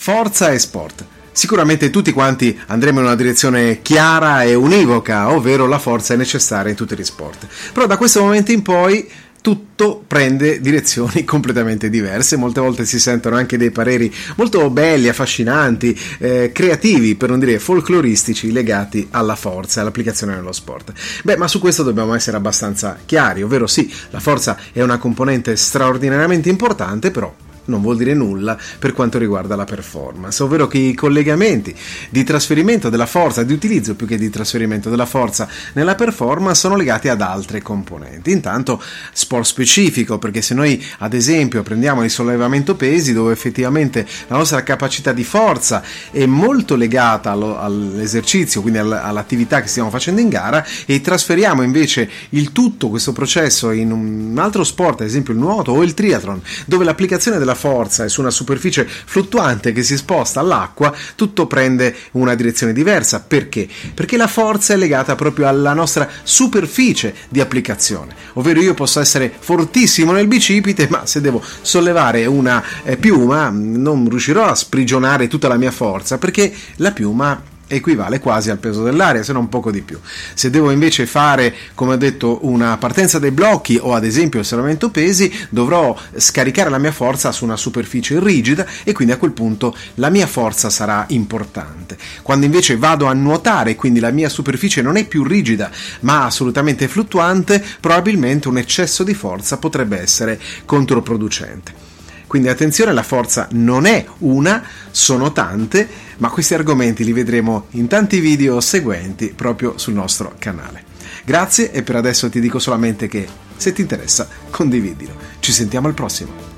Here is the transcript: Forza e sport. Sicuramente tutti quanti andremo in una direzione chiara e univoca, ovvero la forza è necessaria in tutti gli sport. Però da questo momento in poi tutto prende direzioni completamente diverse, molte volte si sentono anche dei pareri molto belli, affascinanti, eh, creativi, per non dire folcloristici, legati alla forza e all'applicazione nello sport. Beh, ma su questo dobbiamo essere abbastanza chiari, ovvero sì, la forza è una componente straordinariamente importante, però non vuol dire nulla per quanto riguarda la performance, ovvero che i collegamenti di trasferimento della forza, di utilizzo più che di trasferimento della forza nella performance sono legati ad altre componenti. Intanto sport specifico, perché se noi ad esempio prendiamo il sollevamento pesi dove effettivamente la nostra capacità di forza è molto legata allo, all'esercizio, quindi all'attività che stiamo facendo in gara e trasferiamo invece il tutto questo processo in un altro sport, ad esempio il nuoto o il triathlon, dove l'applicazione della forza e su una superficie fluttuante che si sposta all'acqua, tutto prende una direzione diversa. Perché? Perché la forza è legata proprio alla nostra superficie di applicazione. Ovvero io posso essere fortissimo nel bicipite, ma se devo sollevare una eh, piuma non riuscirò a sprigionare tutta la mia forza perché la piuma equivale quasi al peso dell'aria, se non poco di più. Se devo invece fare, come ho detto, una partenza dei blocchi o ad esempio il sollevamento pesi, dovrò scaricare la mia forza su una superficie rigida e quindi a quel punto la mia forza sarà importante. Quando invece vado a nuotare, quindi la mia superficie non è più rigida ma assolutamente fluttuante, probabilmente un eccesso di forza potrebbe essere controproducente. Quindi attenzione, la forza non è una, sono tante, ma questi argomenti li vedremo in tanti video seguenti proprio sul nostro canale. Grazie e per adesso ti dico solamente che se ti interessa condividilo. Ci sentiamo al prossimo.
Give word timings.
Forza 0.00 0.52
e 0.52 0.60
sport. 0.60 1.04
Sicuramente 1.32 1.90
tutti 1.90 2.12
quanti 2.12 2.56
andremo 2.68 3.00
in 3.00 3.06
una 3.06 3.16
direzione 3.16 3.82
chiara 3.82 4.44
e 4.44 4.54
univoca, 4.54 5.30
ovvero 5.32 5.66
la 5.66 5.80
forza 5.80 6.14
è 6.14 6.16
necessaria 6.16 6.70
in 6.70 6.76
tutti 6.76 6.96
gli 6.96 7.02
sport. 7.02 7.48
Però 7.72 7.84
da 7.84 7.96
questo 7.96 8.20
momento 8.20 8.52
in 8.52 8.62
poi 8.62 9.10
tutto 9.42 10.02
prende 10.06 10.60
direzioni 10.60 11.24
completamente 11.26 11.90
diverse, 11.90 12.36
molte 12.36 12.60
volte 12.60 12.86
si 12.86 13.00
sentono 13.00 13.34
anche 13.36 13.58
dei 13.58 13.72
pareri 13.72 14.10
molto 14.36 14.70
belli, 14.70 15.08
affascinanti, 15.08 15.98
eh, 16.18 16.52
creativi, 16.54 17.16
per 17.16 17.30
non 17.30 17.40
dire 17.40 17.58
folcloristici, 17.58 18.52
legati 18.52 19.08
alla 19.10 19.34
forza 19.34 19.78
e 19.78 19.82
all'applicazione 19.82 20.36
nello 20.36 20.52
sport. 20.52 20.92
Beh, 21.24 21.36
ma 21.36 21.48
su 21.48 21.58
questo 21.58 21.82
dobbiamo 21.82 22.14
essere 22.14 22.36
abbastanza 22.36 22.96
chiari, 23.04 23.42
ovvero 23.42 23.66
sì, 23.66 23.92
la 24.10 24.20
forza 24.20 24.56
è 24.72 24.80
una 24.80 24.98
componente 24.98 25.56
straordinariamente 25.56 26.48
importante, 26.48 27.10
però 27.10 27.34
non 27.68 27.80
vuol 27.80 27.96
dire 27.96 28.14
nulla 28.14 28.56
per 28.78 28.92
quanto 28.92 29.18
riguarda 29.18 29.56
la 29.56 29.64
performance, 29.64 30.42
ovvero 30.42 30.66
che 30.66 30.78
i 30.78 30.94
collegamenti 30.94 31.74
di 32.10 32.24
trasferimento 32.24 32.88
della 32.88 33.06
forza, 33.06 33.42
di 33.42 33.52
utilizzo 33.52 33.94
più 33.94 34.06
che 34.06 34.18
di 34.18 34.30
trasferimento 34.30 34.90
della 34.90 35.06
forza 35.06 35.48
nella 35.74 35.94
performance 35.94 36.60
sono 36.60 36.76
legati 36.76 37.08
ad 37.08 37.20
altre 37.20 37.62
componenti. 37.62 38.30
Intanto 38.30 38.82
sport 39.12 39.44
specifico, 39.44 40.18
perché 40.18 40.42
se 40.42 40.54
noi 40.54 40.84
ad 40.98 41.14
esempio 41.14 41.62
prendiamo 41.62 42.02
il 42.04 42.10
sollevamento 42.10 42.74
pesi 42.74 43.12
dove 43.12 43.32
effettivamente 43.32 44.06
la 44.28 44.36
nostra 44.36 44.62
capacità 44.62 45.12
di 45.12 45.24
forza 45.24 45.82
è 46.10 46.26
molto 46.26 46.74
legata 46.74 47.30
allo, 47.30 47.58
all'esercizio, 47.58 48.60
quindi 48.60 48.78
all'attività 48.78 49.60
che 49.60 49.68
stiamo 49.68 49.90
facendo 49.90 50.20
in 50.20 50.28
gara 50.28 50.64
e 50.86 51.00
trasferiamo 51.00 51.62
invece 51.62 52.08
il 52.30 52.52
tutto 52.52 52.88
questo 52.88 53.12
processo 53.12 53.70
in 53.70 53.92
un 53.92 54.36
altro 54.38 54.64
sport, 54.64 55.00
ad 55.00 55.06
esempio 55.06 55.32
il 55.32 55.38
nuoto 55.38 55.72
o 55.72 55.82
il 55.82 55.94
triathlon, 55.94 56.40
dove 56.66 56.84
l'applicazione 56.84 57.38
della 57.38 57.54
forza 57.58 58.04
e 58.04 58.08
su 58.08 58.20
una 58.20 58.30
superficie 58.30 58.86
fluttuante 58.86 59.72
che 59.72 59.82
si 59.82 59.96
sposta 59.96 60.40
all'acqua, 60.40 60.94
tutto 61.16 61.46
prende 61.46 61.94
una 62.12 62.34
direzione 62.34 62.72
diversa. 62.72 63.20
Perché? 63.20 63.68
Perché 63.92 64.16
la 64.16 64.28
forza 64.28 64.74
è 64.74 64.76
legata 64.76 65.16
proprio 65.16 65.48
alla 65.48 65.74
nostra 65.74 66.08
superficie 66.22 67.14
di 67.28 67.40
applicazione. 67.40 68.14
Ovvero 68.34 68.60
io 68.60 68.74
posso 68.74 69.00
essere 69.00 69.32
fortissimo 69.36 70.12
nel 70.12 70.28
bicipite, 70.28 70.86
ma 70.88 71.04
se 71.04 71.20
devo 71.20 71.42
sollevare 71.60 72.24
una 72.26 72.62
eh, 72.84 72.96
piuma 72.96 73.50
non 73.50 74.08
riuscirò 74.08 74.46
a 74.46 74.54
sprigionare 74.54 75.26
tutta 75.26 75.48
la 75.48 75.56
mia 75.56 75.72
forza 75.72 76.18
perché 76.18 76.52
la 76.76 76.92
piuma 76.92 77.56
equivale 77.68 78.18
quasi 78.18 78.50
al 78.50 78.58
peso 78.58 78.82
dell'aria, 78.82 79.22
se 79.22 79.32
non 79.32 79.48
poco 79.48 79.70
di 79.70 79.82
più. 79.82 79.98
Se 80.34 80.50
devo 80.50 80.70
invece 80.70 81.06
fare, 81.06 81.54
come 81.74 81.92
ho 81.92 81.96
detto, 81.96 82.40
una 82.42 82.76
partenza 82.78 83.18
dei 83.18 83.30
blocchi 83.30 83.78
o 83.80 83.94
ad 83.94 84.04
esempio 84.04 84.40
il 84.40 84.46
sollevamento 84.46 84.90
pesi, 84.90 85.32
dovrò 85.50 85.96
scaricare 86.16 86.70
la 86.70 86.78
mia 86.78 86.92
forza 86.92 87.30
su 87.30 87.44
una 87.44 87.56
superficie 87.56 88.18
rigida 88.18 88.66
e 88.82 88.92
quindi 88.92 89.12
a 89.12 89.16
quel 89.16 89.32
punto 89.32 89.76
la 89.94 90.10
mia 90.10 90.26
forza 90.26 90.70
sarà 90.70 91.04
importante. 91.08 91.96
Quando 92.22 92.46
invece 92.46 92.76
vado 92.76 93.06
a 93.06 93.12
nuotare, 93.12 93.76
quindi 93.76 94.00
la 94.00 94.10
mia 94.10 94.28
superficie 94.28 94.82
non 94.82 94.96
è 94.96 95.06
più 95.06 95.22
rigida 95.22 95.70
ma 96.00 96.24
assolutamente 96.24 96.88
fluttuante, 96.88 97.64
probabilmente 97.80 98.48
un 98.48 98.58
eccesso 98.58 99.04
di 99.04 99.14
forza 99.14 99.58
potrebbe 99.58 100.00
essere 100.00 100.40
controproducente. 100.64 101.87
Quindi 102.28 102.48
attenzione, 102.48 102.92
la 102.92 103.02
forza 103.02 103.48
non 103.52 103.86
è 103.86 104.04
una, 104.18 104.62
sono 104.90 105.32
tante, 105.32 105.88
ma 106.18 106.28
questi 106.28 106.54
argomenti 106.54 107.02
li 107.02 107.12
vedremo 107.12 107.66
in 107.70 107.88
tanti 107.88 108.20
video 108.20 108.60
seguenti 108.60 109.32
proprio 109.34 109.78
sul 109.78 109.94
nostro 109.94 110.34
canale. 110.38 110.84
Grazie 111.24 111.72
e 111.72 111.82
per 111.82 111.96
adesso 111.96 112.28
ti 112.28 112.38
dico 112.38 112.58
solamente 112.58 113.08
che 113.08 113.26
se 113.56 113.72
ti 113.72 113.80
interessa 113.80 114.28
condividilo. 114.50 115.16
Ci 115.40 115.52
sentiamo 115.52 115.88
al 115.88 115.94
prossimo. 115.94 116.57